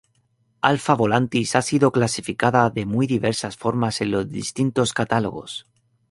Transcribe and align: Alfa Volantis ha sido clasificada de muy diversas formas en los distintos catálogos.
Alfa 0.61 0.95
Volantis 0.95 1.55
ha 1.55 1.61
sido 1.61 1.91
clasificada 1.91 2.71
de 2.71 2.87
muy 2.87 3.05
diversas 3.05 3.55
formas 3.55 4.01
en 4.01 4.09
los 4.09 4.27
distintos 4.31 4.93
catálogos. 4.93 5.67